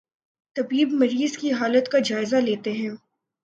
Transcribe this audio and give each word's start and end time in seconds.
طبیب 0.55 0.93
مریض 0.93 1.37
کی 1.37 1.51
حالت 1.51 1.87
کا 1.87 1.99
جائزہ 1.99 2.35
لیتے 2.35 2.71
ہیں 2.71 2.89